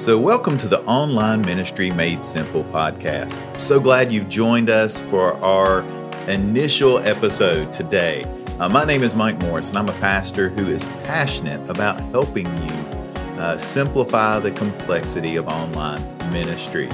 [0.00, 3.60] So, welcome to the Online Ministry Made Simple podcast.
[3.60, 5.82] So glad you've joined us for our
[6.26, 8.24] initial episode today.
[8.58, 12.46] Uh, my name is Mike Morris, and I'm a pastor who is passionate about helping
[12.46, 12.74] you
[13.38, 16.88] uh, simplify the complexity of online ministry.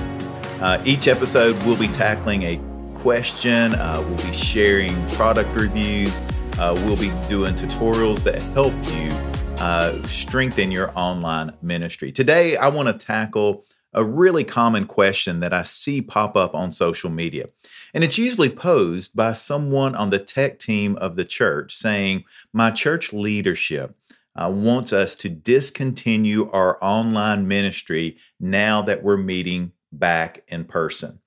[0.60, 2.60] Uh, each episode, we'll be tackling a
[2.96, 6.18] question, uh, we'll be sharing product reviews,
[6.58, 12.12] uh, we'll be doing tutorials that help you uh, strengthen your online ministry.
[12.12, 16.70] Today, I want to tackle a really common question that I see pop up on
[16.72, 17.48] social media.
[17.94, 22.70] And it's usually posed by someone on the tech team of the church saying, My
[22.70, 23.96] church leadership
[24.34, 31.20] uh, wants us to discontinue our online ministry now that we're meeting back in person.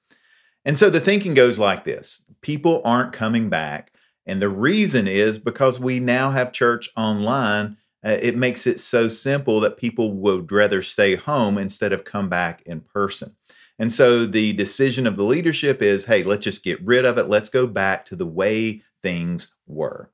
[0.63, 3.91] And so the thinking goes like this people aren't coming back.
[4.27, 9.09] And the reason is because we now have church online uh, it makes it so
[9.09, 13.35] simple that people would rather stay home instead of come back in person.
[13.77, 17.27] And so the decision of the leadership is hey, let's just get rid of it.
[17.27, 20.11] Let's go back to the way things were.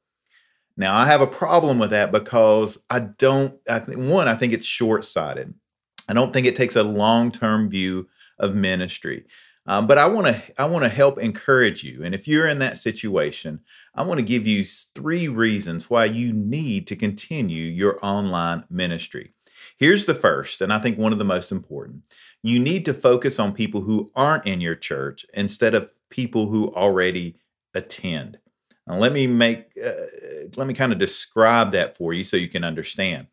[0.78, 4.52] Now, I have a problem with that because I don't, I think, one, I think
[4.53, 5.53] it's short sighted.
[6.08, 9.25] I don't think it takes a long term view of ministry.
[9.68, 12.04] Um, but I want to I want to help encourage you.
[12.04, 13.62] And if you're in that situation,
[13.96, 19.34] I want to give you three reasons why you need to continue your online ministry.
[19.78, 22.06] Here's the first, and I think one of the most important.
[22.44, 26.72] You need to focus on people who aren't in your church instead of people who
[26.76, 27.38] already
[27.74, 28.38] attend.
[28.86, 29.92] Now, let me make uh,
[30.56, 33.28] let me kind of describe that for you so you can understand.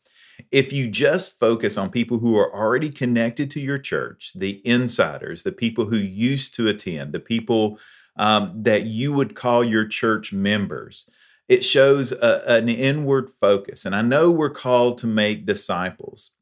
[0.51, 5.43] If you just focus on people who are already connected to your church, the insiders,
[5.43, 7.79] the people who used to attend, the people
[8.17, 11.09] um, that you would call your church members.
[11.49, 13.85] It shows a, an inward focus.
[13.85, 16.33] And I know we're called to make disciples,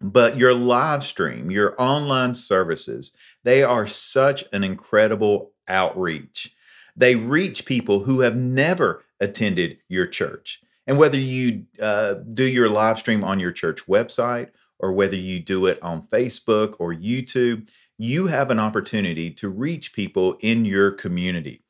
[0.00, 6.54] but your live stream, your online services, they are such an incredible outreach.
[6.96, 10.62] They reach people who have never attended your church.
[10.86, 15.40] And whether you uh, do your live stream on your church website or whether you
[15.40, 20.90] do it on Facebook or YouTube, you have an opportunity to reach people in your
[20.90, 21.62] community.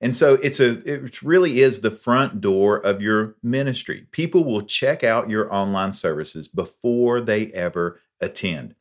[0.00, 4.06] And so it's a it really is the front door of your ministry.
[4.12, 8.74] People will check out your online services before they ever attend.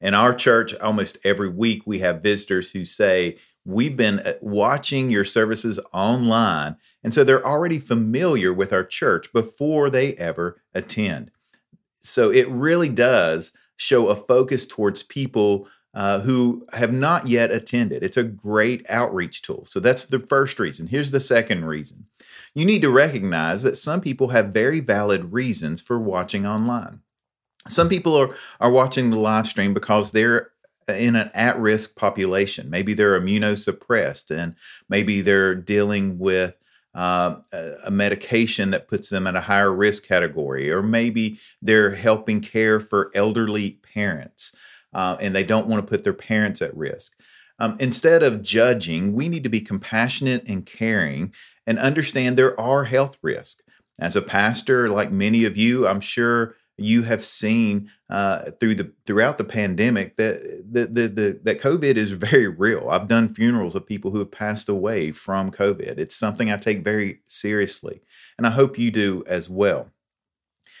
[0.00, 5.10] In our church, almost every week we have visitors who say, "We've been uh, watching
[5.10, 11.30] your services online." And so they're already familiar with our church before they ever attend.
[12.00, 18.02] So it really does show a focus towards people uh, who have not yet attended.
[18.02, 19.64] It's a great outreach tool.
[19.64, 20.88] So that's the first reason.
[20.88, 22.06] Here's the second reason
[22.54, 27.00] you need to recognize that some people have very valid reasons for watching online.
[27.68, 30.50] Some people are, are watching the live stream because they're
[30.88, 32.70] in an at risk population.
[32.70, 34.56] Maybe they're immunosuppressed and
[34.88, 36.56] maybe they're dealing with
[36.94, 37.36] uh,
[37.84, 42.80] a medication that puts them at a higher risk category, or maybe they're helping care
[42.80, 44.56] for elderly parents
[44.92, 47.18] uh, and they don't want to put their parents at risk.
[47.58, 51.32] Um, instead of judging, we need to be compassionate and caring
[51.66, 53.62] and understand there are health risks.
[54.00, 58.92] As a pastor, like many of you, I'm sure you have seen uh, through the
[59.04, 62.88] throughout the pandemic that the, the, the, that COVID is very real.
[62.88, 65.98] I've done funerals of people who have passed away from COVID.
[65.98, 68.00] It's something I take very seriously,
[68.38, 69.90] and I hope you do as well.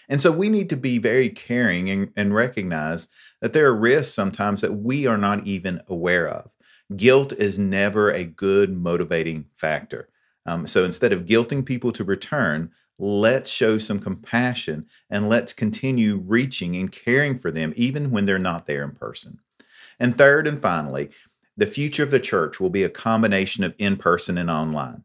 [0.08, 3.08] And so we need to be very caring and, and recognize
[3.42, 6.50] that there are risks sometimes that we are not even aware of.
[6.96, 10.08] Guilt is never a good motivating factor.
[10.46, 16.16] Um, so instead of guilting people to return, let's show some compassion and let's continue
[16.16, 19.38] reaching and caring for them even when they're not there in person.
[20.00, 21.10] And third and finally,
[21.56, 25.02] the future of the church will be a combination of in person and online.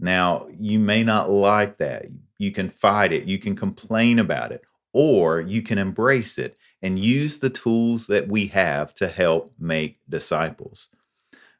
[0.00, 2.06] Now, you may not like that.
[2.38, 6.98] You can fight it, you can complain about it, or you can embrace it and
[6.98, 10.93] use the tools that we have to help make disciples.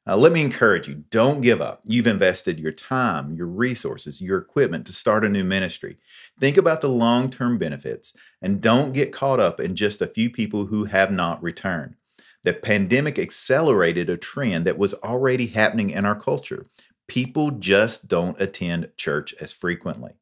[0.07, 1.81] Uh, let me encourage you don't give up.
[1.85, 5.97] You've invested your time, your resources, your equipment to start a new ministry.
[6.39, 10.29] Think about the long term benefits and don't get caught up in just a few
[10.29, 11.95] people who have not returned.
[12.43, 16.67] The pandemic accelerated a trend that was already happening in our culture.
[17.07, 20.13] People just don't attend church as frequently.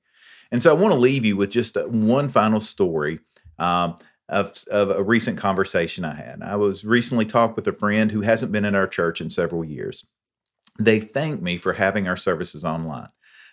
[0.52, 3.18] And so I want to leave you with just one final story
[3.58, 3.96] um,
[4.32, 6.42] of, of a recent conversation I had.
[6.42, 9.64] I was recently talked with a friend who hasn't been in our church in several
[9.64, 10.06] years.
[10.78, 13.10] They thank me for having our services online.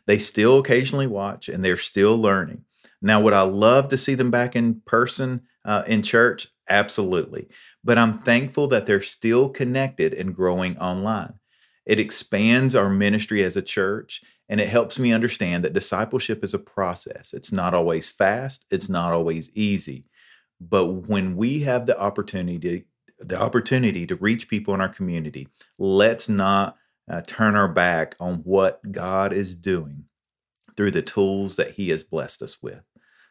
[0.08, 2.64] They still occasionally watch and they're still learning.
[3.02, 6.48] Now, would I love to see them back in person uh, in church?
[6.70, 7.48] Absolutely.
[7.84, 11.36] but I'm thankful that they're still connected and growing online.
[11.86, 16.54] It expands our ministry as a church and it helps me understand that discipleship is
[16.54, 17.34] a process.
[17.34, 20.09] It's not always fast, it's not always easy.
[20.62, 22.86] But when we have the opportunity
[23.20, 26.78] the opportunity to reach people in our community, let's not
[27.10, 30.06] uh, turn our back on what God is doing
[30.76, 32.82] through the tools that He has blessed us with.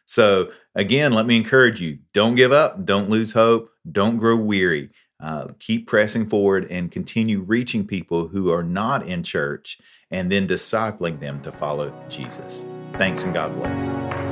[0.05, 4.89] So, again, let me encourage you don't give up, don't lose hope, don't grow weary.
[5.21, 9.77] Uh, keep pressing forward and continue reaching people who are not in church
[10.09, 12.65] and then discipling them to follow Jesus.
[12.93, 14.28] Thanks and God bless.